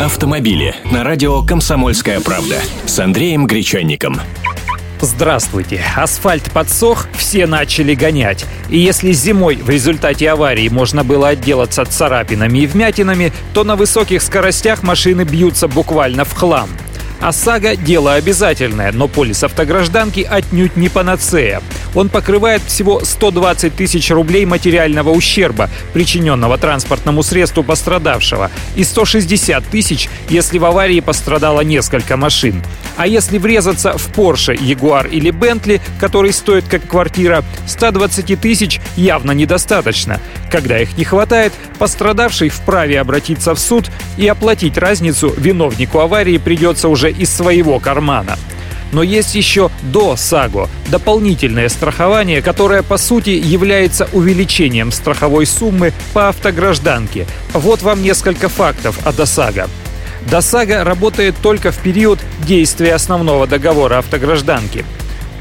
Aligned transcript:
Автомобили 0.00 0.74
на 0.92 1.04
радио 1.04 1.42
«Комсомольская 1.42 2.20
правда» 2.20 2.56
с 2.84 2.98
Андреем 2.98 3.46
Гречанником. 3.46 4.20
Здравствуйте. 5.00 5.82
Асфальт 5.96 6.52
подсох, 6.52 7.08
все 7.16 7.46
начали 7.46 7.94
гонять. 7.94 8.44
И 8.68 8.78
если 8.78 9.12
зимой 9.12 9.56
в 9.56 9.70
результате 9.70 10.30
аварии 10.30 10.68
можно 10.68 11.02
было 11.02 11.28
отделаться 11.28 11.86
царапинами 11.86 12.58
и 12.58 12.66
вмятинами, 12.66 13.32
то 13.54 13.64
на 13.64 13.74
высоких 13.74 14.20
скоростях 14.20 14.82
машины 14.82 15.22
бьются 15.22 15.66
буквально 15.66 16.26
в 16.26 16.34
хлам– 16.34 16.68
ОСАГО– 17.20 17.76
дело 17.76 18.14
обязательное, 18.14 18.92
но 18.92 19.08
полис 19.08 19.42
автогражданки 19.42 20.20
отнюдь 20.20 20.76
не 20.76 20.88
панацея. 20.88 21.62
Он 21.94 22.08
покрывает 22.08 22.62
всего 22.62 23.00
120 23.04 23.74
тысяч 23.74 24.10
рублей 24.10 24.44
материального 24.44 25.10
ущерба, 25.10 25.70
причиненного 25.92 26.58
транспортному 26.58 27.22
средству 27.22 27.62
пострадавшего, 27.62 28.50
и 28.76 28.84
160 28.84 29.64
тысяч, 29.66 30.08
если 30.28 30.58
в 30.58 30.64
аварии 30.64 31.00
пострадало 31.00 31.62
несколько 31.62 32.16
машин. 32.16 32.62
А 32.96 33.06
если 33.06 33.38
врезаться 33.38 33.96
в 33.96 34.10
Porsche, 34.10 34.56
Jaguar 34.56 35.08
или 35.08 35.30
Bentley, 35.30 35.80
который 35.98 36.32
стоит 36.32 36.64
как 36.68 36.86
квартира, 36.86 37.44
120 37.66 38.40
тысяч 38.40 38.80
явно 38.96 39.32
недостаточно. 39.32 40.20
Когда 40.56 40.78
их 40.78 40.96
не 40.96 41.04
хватает, 41.04 41.52
пострадавший 41.78 42.48
вправе 42.48 42.98
обратиться 42.98 43.54
в 43.54 43.58
суд 43.58 43.90
и 44.16 44.26
оплатить 44.26 44.78
разницу 44.78 45.30
виновнику 45.36 45.98
аварии 45.98 46.38
придется 46.38 46.88
уже 46.88 47.10
из 47.10 47.28
своего 47.28 47.78
кармана. 47.78 48.38
Но 48.90 49.02
есть 49.02 49.34
еще 49.34 49.70
до 49.82 50.16
САГО 50.16 50.70
дополнительное 50.88 51.68
страхование, 51.68 52.40
которое 52.40 52.82
по 52.82 52.96
сути 52.96 53.28
является 53.28 54.08
увеличением 54.14 54.92
страховой 54.92 55.44
суммы 55.44 55.92
по 56.14 56.30
автогражданке. 56.30 57.26
Вот 57.52 57.82
вам 57.82 58.02
несколько 58.02 58.48
фактов 58.48 58.98
о 59.04 59.12
ДОСАГО. 59.12 59.68
ДОСАГО 60.30 60.84
работает 60.84 61.34
только 61.42 61.70
в 61.70 61.76
период 61.80 62.18
действия 62.46 62.94
основного 62.94 63.46
договора 63.46 63.98
автогражданки. 63.98 64.86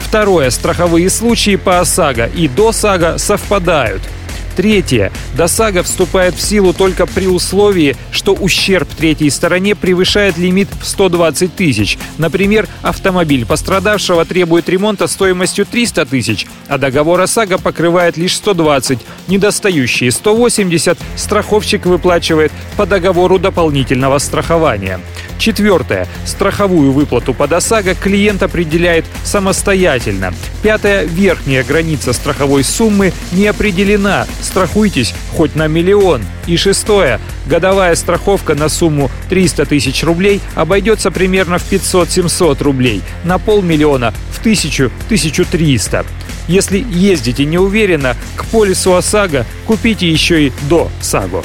Второе. 0.00 0.50
Страховые 0.50 1.08
случаи 1.08 1.54
по 1.54 1.78
ОСАГО 1.78 2.26
и 2.34 2.48
ДОСАГО 2.48 3.18
совпадают– 3.18 4.02
Третье. 4.56 5.12
ДОСАГО 5.36 5.82
вступает 5.82 6.34
в 6.34 6.40
силу 6.40 6.72
только 6.72 7.06
при 7.06 7.26
условии, 7.26 7.96
что 8.12 8.34
ущерб 8.34 8.88
третьей 8.88 9.30
стороне 9.30 9.74
превышает 9.74 10.38
лимит 10.38 10.68
в 10.80 10.86
120 10.86 11.54
тысяч. 11.54 11.98
Например, 12.18 12.68
автомобиль 12.82 13.44
пострадавшего 13.44 14.24
требует 14.24 14.68
ремонта 14.68 15.08
стоимостью 15.08 15.66
300 15.66 16.06
тысяч, 16.06 16.46
а 16.68 16.78
договор 16.78 17.20
ОСАГО 17.20 17.58
покрывает 17.58 18.16
лишь 18.16 18.36
120. 18.36 19.00
Недостающие 19.28 20.10
180 20.10 20.98
страховщик 21.16 21.86
выплачивает 21.86 22.52
по 22.76 22.86
договору 22.86 23.38
дополнительного 23.38 24.18
страхования. 24.18 25.00
Четвертое. 25.44 26.08
Страховую 26.24 26.90
выплату 26.92 27.34
под 27.34 27.52
ОСАГО 27.52 27.96
клиент 27.96 28.42
определяет 28.42 29.04
самостоятельно. 29.24 30.32
Пятое. 30.62 31.04
Верхняя 31.04 31.62
граница 31.62 32.14
страховой 32.14 32.64
суммы 32.64 33.12
не 33.30 33.46
определена. 33.46 34.26
Страхуйтесь 34.40 35.14
хоть 35.36 35.54
на 35.54 35.66
миллион. 35.66 36.22
И 36.46 36.56
шестое. 36.56 37.20
Годовая 37.44 37.94
страховка 37.94 38.54
на 38.54 38.70
сумму 38.70 39.10
300 39.28 39.66
тысяч 39.66 40.02
рублей 40.02 40.40
обойдется 40.54 41.10
примерно 41.10 41.58
в 41.58 41.70
500-700 41.70 42.62
рублей. 42.62 43.02
На 43.24 43.38
полмиллиона 43.38 44.14
в 44.30 44.42
1000-1300. 44.42 46.06
Если 46.48 46.82
ездите 46.90 47.44
неуверенно, 47.44 48.16
к 48.36 48.46
полису 48.46 48.94
ОСАГО 48.94 49.44
купите 49.66 50.10
еще 50.10 50.46
и 50.46 50.52
до 50.70 50.90
САГО. 51.02 51.44